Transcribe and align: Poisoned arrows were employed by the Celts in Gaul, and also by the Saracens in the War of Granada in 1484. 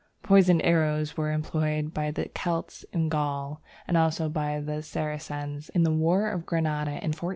Poisoned 0.23 0.63
arrows 0.63 1.15
were 1.15 1.31
employed 1.31 1.93
by 1.93 2.09
the 2.09 2.25
Celts 2.29 2.83
in 2.91 3.07
Gaul, 3.07 3.61
and 3.87 3.95
also 3.95 4.29
by 4.29 4.59
the 4.59 4.81
Saracens 4.81 5.69
in 5.69 5.83
the 5.83 5.91
War 5.93 6.27
of 6.27 6.43
Granada 6.43 6.89
in 6.89 7.13
1484. 7.13 7.29